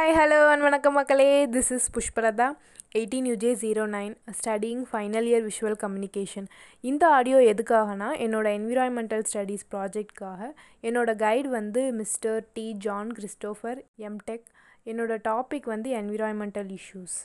[0.00, 1.46] Hi hello and வணக்கம் மக்களே.
[1.46, 2.46] This is Pushparatha
[2.94, 6.46] eighteen U J zero nine studying final year visual communication
[6.84, 10.48] இந்த audio எதுக்காகனா என்னோடய environmental studies ப்ராஜெக்ட்காக
[10.82, 14.46] என்னோடய கைடு வந்து mister T John Christopher M Tech
[14.84, 17.18] என்னோடய டாபிக் வந்து என்விரான்மெண்டல் இஷ்யூஸ்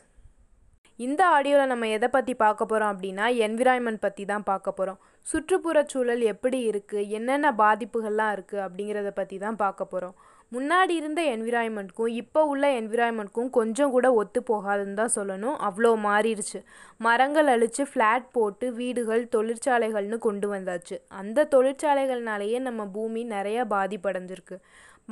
[0.99, 6.71] இந்த ஆடியோவில் நம்ம எதை பற்றி பார்க்க போகிறோம் அப்படின்னா என்விரான்மெண்ட் பற்றி தான் பார்க்க போகிறோம் சுற்றுப்புறச்சூழல் எப்படி
[6.71, 10.15] இருக்குது என்னென்ன பாதிப்புகள்லாம் இருக்குது அப்படிங்கிறத பற்றி தான் பார்க்க போகிறோம்
[10.55, 15.55] முன்னாடி இருந்த என்விரான்மெண்ட்க்கும் இப்போ உள்ள என்விரான்மெண்ட்க்கும் கொஞ்சம் கூட ஒத்து போகாதுன்னு தான் சொல்லணும்.
[15.67, 16.59] அவ்வளோ மாறிடுச்சு.
[17.05, 20.97] மரங்கள் அழித்து ஃப்ளாட் போட்டு வீடுகள் தொழிற்சாலைகள்னு கொண்டு வந்தாச்சு.
[21.21, 24.57] அந்த தொழிற்சாலைகள்னாலேயே நம்ம பூமி நிறையா பாதிப்படைஞ்சிருக்கு.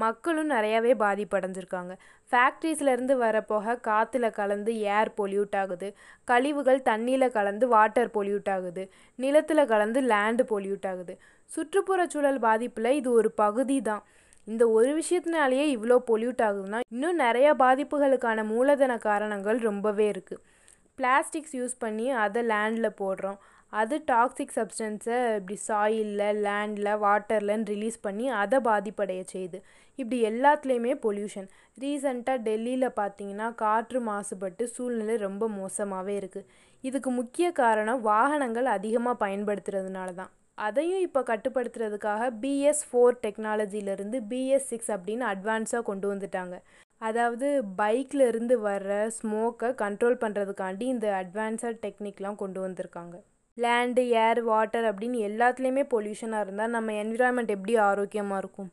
[0.04, 1.94] மக்களும் நிறையாவே பாதிப்படைஞ்சிருக்காங்க.
[2.30, 5.88] ஃபேக்ட்ரிஸ்லேருந்து வர புகை காற்றுல கலந்து ஏர் பொல்யூட் ஆகுது.
[6.32, 8.84] கழிவுகள் தண்ணியில் கலந்து வாட்டர் பொல்யூட் ஆகுது.
[9.20, 11.16] நிலத்தில் கலந்து லேண்டு பொல்யூட் ஆகுது.
[11.52, 14.04] சுற்றுப்புற சூழல் பாதிப்பில் இது ஒரு பகுதி தான்
[14.48, 20.44] இந்த ஒரு விஷயத்தினாலேயே இவ்வளோ பொல்யூட் ஆகுதுன்னா இன்னும் நிறைய பாதிப்புகளுக்கான மூலதன காரணங்கள் ரொம்பவே இருக்குது
[21.00, 23.40] பிளாஸ்டிக்ஸ் யூஸ் பண்ணி அதை லேண்டில் போடுறோம்.
[23.74, 29.60] அது டாக்ஸிக் சப்ஸ்டன்ஸை இப்படி சாயிலில் லேண்டில் வாட்டர்லன்னு ரிலீஸ் பண்ணி அதை பாதிப்படைய செய்யுது.
[30.00, 31.48] இப்படி எல்லாத்துலேயுமே பொல்யூஷன்
[31.82, 36.48] ரீசண்டாக டெல்லியில் பார்த்தீங்கன்னா காற்று மாசுபட்டு சூழ்நிலை ரொம்ப மோசமாகவே இருக்குது
[36.84, 44.92] இதுக்கு முக்கிய காரணம் வாகனங்கள் அதிகமாக பயன்படுத்துறதுனால தான் அதையும் இப்போ கட்டுப்படுத்துறதுக்காக பிஎஸ் ஃபோர் டெக்னாலஜிலேருந்து பிஎஸ் சிக்ஸ்
[44.96, 46.56] அப்படின்னு அட்வான்ஸாக கொண்டு வந்துட்டாங்க.
[47.02, 47.48] அதாவது
[47.80, 53.16] பைக்கில் இருந்து வர்ற ஸ்மோக்கை கண்ட்ரோல் பண்ணுறதுக்காண்டி இந்த அட்வான்ஸாக டெக்னிக்லாம் கொண்டு வந்திருக்காங்க.
[53.58, 58.72] லேண்டு ஏர் வாட்டர் அப்படின்னு எல்லாத்துலேயுமே பொல்யூஷனாக இருந்தால் நம்ம என்விரான்மெண்ட் எப்படி ஆரோக்கியமாக இருக்கும்?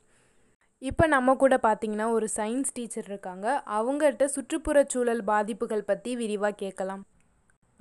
[0.83, 3.47] இப்போ நம்ம கூட பார்த்தீங்கன்னா ஒரு சயின்ஸ் டீச்சர் இருக்காங்க.
[3.78, 7.03] அவங்ககிட்ட சுற்றுப்புறச் சூழல் பாதிப்புகள் பற்றி விரிவாக கேட்கலாம்.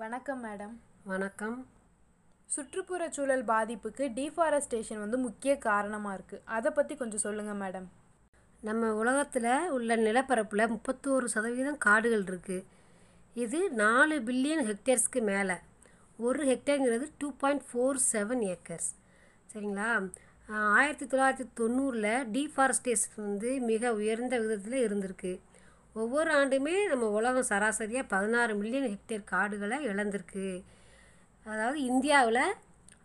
[0.03, 0.75] வணக்கம் மேடம்
[1.11, 1.57] வணக்கம்.
[2.49, 7.87] சுற்றுப்புற சூழல் பாதிப்புக்கு டீஃபாரஸ்டேஷன் வந்து முக்கிய காரணமாக இருக்குது அதை பற்றி கொஞ்சம் சொல்லுங்கள் மேடம்
[8.63, 12.65] நம்ம உலகத்தில் உள்ள நிலப்பரப்பில் முப்பத்தோரு சதவீதம் காடுகள் இருக்குது
[13.35, 15.55] இது நாலு பில்லியன் ஹெக்டேர்ஸ்க்கு மேலே.
[16.19, 18.89] ஒரு ஹெக்டேருங்கிறது two point four seven acres
[19.51, 19.91] சரிங்களா?
[20.79, 25.31] ஆயிரத்தி தொள்ளாயிரத்தி தொண்ணூறில் டீஃபாரஸ்டேஷன் வந்து மிக உயர்ந்த விதத்தில் இருந்திருக்கு.
[25.93, 30.47] ஒவ்வொரு ஆண்டுமே நம்ம உலகம் சராசரியாக பதினாறு மில்லியன் ஹெக்டேர் காடுகளை இழந்திருக்கு.
[31.49, 32.43] அதாவது இந்தியாவில்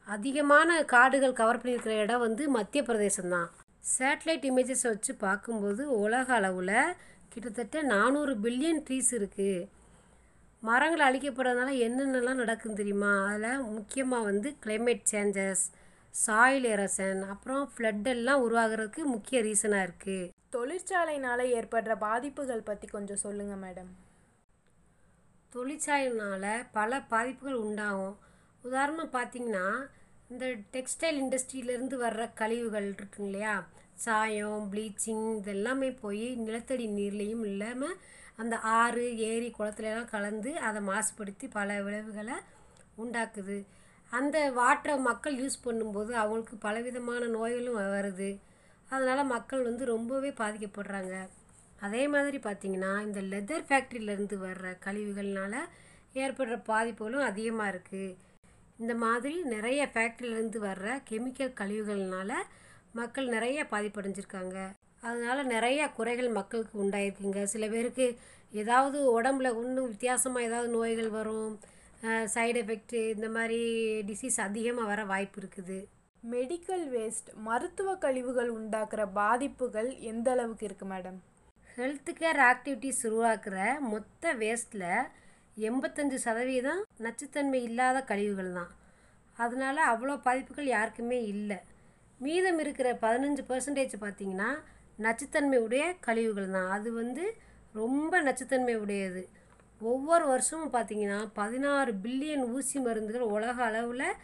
[0.07, 3.49] அதிகமான காடுகள் கவர் பண்ணியிருக்கிற இடம் வந்து மத்திய பிரதேசம் தான்
[3.95, 6.77] சேட்டலைட் இமேஜஸ் வச்சு பார்க்கும்போது உலக அளவில்
[7.33, 9.69] கிட்டத்தட்ட நானூறு பில்லியன் ட்ரீஸ் இருக்குது
[10.63, 13.11] மரங்கள் அழிக்கப்படுறதுனால என்னென்னலாம் நடக்குன்னு தெரியுமா?
[13.31, 15.65] அதில் முக்கியமாக வந்து climate சேஞ்சஸ்
[16.15, 17.65] சாயில் எரசன் அப்புறம்
[18.15, 23.91] எல்லாம் உருவாகிறதுக்கு முக்கிய ரீசனாக இருக்குது தொழிற்சாலைனால ஏற்படுற பாதிப்புகள் பற்றி கொஞ்சம் சொல்லுங்கள் மேடம்.
[25.53, 28.15] தொழிற்சாலையினால் பல பாதிப்புகள் உண்டாகும்.
[28.65, 29.67] உதாரணமாக பார்த்தீங்கன்னா
[30.31, 30.45] இந்த
[30.75, 33.55] டெக்ஸ்டைல் இண்டஸ்ட்ரியிலேருந்து வர்ற கழிவுகள் இருக்குங்க இல்லையா?
[34.05, 37.97] சாயம் ப்ளீச்சிங் இதெல்லாமே போய் நிலத்தடி நீர்லேயும் இல்லாமல்
[38.37, 42.37] அந்த ஆறு ஏரி குளத்துலலாம் கலந்து அதை மாசுபடுத்தி பல விளைவுகளை
[43.03, 43.59] உண்டாக்குது.
[44.13, 48.31] அந்த வாட்டரை மக்கள் யூஸ் பண்ணும்போது அவங்களுக்கு பலவிதமான நோய்களும் வருது.
[48.91, 51.15] அதனால் மக்கள் வந்து ரொம்பவே பாதிக்கப்படுறாங்க.
[51.87, 55.55] அதே மாதிரி பார்த்திங்கன்னா இந்த லெதர் ஃபேக்ட்ரியிலேருந்து வர்ற கழிவுகள்னால
[56.23, 58.09] ஏற்படுற பாதிப்புகளும் அதிகமாக இருக்குது
[58.85, 62.33] இந்த மாதிரி நிறைய ஃபேக்ட்ரியிலேருந்து வர்ற கெமிக்கல் கழிவுகள்னால
[62.99, 64.57] மக்கள் நிறைய பாதிப்படைஞ்சிருக்காங்க.
[65.09, 67.41] அதனால நிறைய குறைகள் மக்களுக்கு உண்டாயிருக்குங்க.
[67.53, 68.07] சில பேருக்கு
[68.53, 71.55] ஏதாவது உடம்புல இன்னும் வித்தியாசமாக ஏதாவது நோய்கள் வரும்
[72.35, 73.61] சைடு எஃபெக்ட்டு இந்த மாதிரி
[74.09, 75.79] டிசீஸ் அதிகமாக வர வாய்ப்பு இருக்குது.
[76.23, 81.19] மெடிக்கல் வேஸ்ட் மருத்துவ கழிவுகள் உண்டாக்குற பாதிப்புகள் எந்த அளவுக்கு இருக்குது மேடம்
[81.79, 83.57] ஹெல்த் கேர் ஆக்டிவிட்டீஸ் உருவாக்குற
[83.93, 84.89] மொத்த வேஸ்ட்டில்
[85.57, 88.71] எண்பத்தஞ்சு சதவீதம் நச்சுத்தன்மை இல்லாத கழிவுகள் தான்.
[89.39, 91.59] அதனால் அவ்வளோ பாதிப்புகள் யாருக்குமே இல்லை.
[92.21, 94.51] மீதம் இருக்கிற பதினஞ்சு பர்சன்டேஜ் பார்த்திங்கன்னா
[94.99, 96.71] நச்சுத்தன்மை உடைய கழிவுகள் தான்.
[96.71, 97.25] அது வந்து
[97.73, 99.29] ரொம்ப நச்சுத்தன்மை உடையது.
[99.81, 104.19] ஒவ்வொரு வருஷமும் பார்த்திங்கன்னா பதினாறு பில்லியன் ஊசி மருந்துகள் உலக அளவில்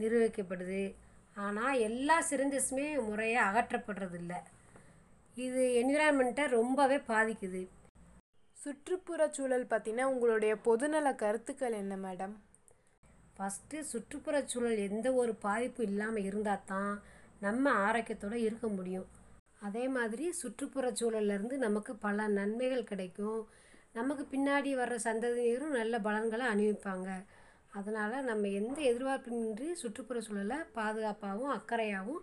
[0.00, 0.94] நிர்வகிக்கப்படுது.
[1.34, 4.34] ஆனால் எல்லா சிரிஞ்சஸுமே முறையாக அகற்றப்படுறதில்ல.
[5.36, 7.68] இது என்விரான்மெண்ட்டை ரொம்பவே பாதிக்குது.
[8.64, 12.32] சுற்றுப்புறச் சூழல் பற்றின உங்களுடைய பொதுநல கருத்துக்கள் என்ன மேடம்?
[13.36, 17.02] ஃபஸ்ட்டு சுற்றுப்புறச் சூழல் எந்த ஒரு பாதிப்பும் இல்லாமல் இருந்தால் தான்
[17.40, 19.06] நம்ம ஆரோக்கியத்தோடு இருக்க முடியும்.
[19.60, 23.48] அதே மாதிரி சுற்றுப்புறச் சூழல்லேருந்து நமக்கு பல நன்மைகள் கிடைக்கும்.
[23.92, 27.24] நமக்கு பின்னாடி வர்ற சந்ததியினரும் நல்ல பலன்களை அணிவிப்பாங்க.
[27.72, 32.22] அதனால் நம்ம எந்த எதிர்பார்ப்பின்றி சுற்றுப்புற சூழலை பாதுகாப்பாகவும் அக்கறையாகவும்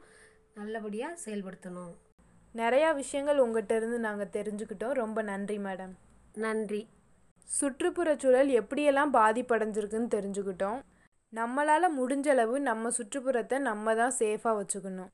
[0.54, 1.94] நல்லபடியாக செயல்படுத்தணும்.
[2.56, 4.92] நிறையா விஷயங்கள் உங்கள்கிட்ட இருந்து நாங்கள் தெரிஞ்சுக்கிட்டோம்.
[4.92, 5.94] ரொம்ப நன்றி மேடம்.
[6.36, 6.82] நன்றி.
[7.48, 10.80] சுற்றுப்புறச்சூழல் எப்படியெல்லாம் பாதிப்படைஞ்சிருக்குன்னு தெரிஞ்சுக்கிட்டோம்.
[11.34, 15.12] நம்மளால் முடிஞ்சளவு நம்ம சுற்றுப்புறத்தை நம்ம தான் சேஃபாக வச்சுக்கணும்.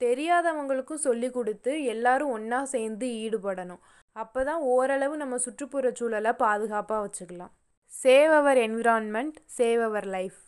[0.00, 3.82] தெரியாதவங்களுக்கும் சொல்லி கொடுத்து எல்லாரும் ஒன்றா சேர்ந்து ஈடுபடணும்.
[4.16, 7.52] அப்போ தான் ஓரளவு நம்ம சுற்றுப்புற சூழலை பாதுகாப்பாக வச்சுக்கலாம்.
[7.92, 10.38] Save our environment save our life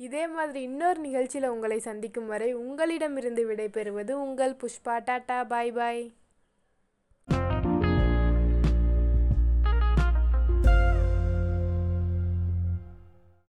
[0.00, 5.36] இதே மாதிரி இன்னொரு நிகழ்ச்சியில் உங்களை சந்திக்கும் வரை உங்களிடமிருந்து விடைபெறுவது உங்கள் புஷ்பா டாட்டா.
[5.52, 6.02] பாய் பாய்